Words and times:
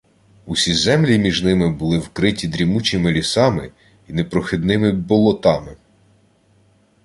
Усі 0.45 0.73
землі 0.73 1.17
між 1.17 1.43
ними 1.43 1.69
були 1.71 1.97
вкриті 1.97 2.47
дрімучими 2.47 3.11
лісами 3.11 3.71
й 4.09 4.13
непрохідними 4.13 4.91
болотами 4.91 5.75